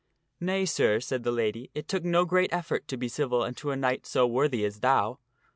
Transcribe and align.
"Nay, 0.49 0.65
sir," 0.65 0.99
said 0.99 1.21
the 1.21 1.31
lady," 1.31 1.69
it 1.75 1.87
took 1.87 2.03
no 2.03 2.25
great 2.25 2.51
effort 2.51 2.87
to 2.87 2.97
be 2.97 3.07
civil 3.07 3.43
unto 3.43 3.69
a 3.69 3.75
knight 3.75 4.07
so 4.07 4.25
worthy 4.25 4.65
as 4.65 4.79
thou." 4.79 5.19